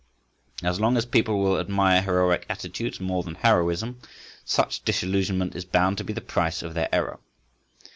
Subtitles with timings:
[0.63, 3.99] As long as people will admire heroic attitudes more than heroism,
[4.43, 7.19] such disillusionment is bound to be the price of their error.